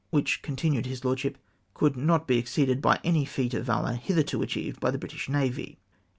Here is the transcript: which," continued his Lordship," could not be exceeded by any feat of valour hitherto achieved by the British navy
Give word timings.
which," 0.09 0.41
continued 0.41 0.87
his 0.87 1.05
Lordship," 1.05 1.37
could 1.75 1.95
not 1.95 2.25
be 2.27 2.39
exceeded 2.39 2.81
by 2.81 2.99
any 3.03 3.23
feat 3.23 3.53
of 3.53 3.65
valour 3.65 3.93
hitherto 3.93 4.41
achieved 4.41 4.79
by 4.79 4.89
the 4.89 4.97
British 4.97 5.29
navy 5.29 5.77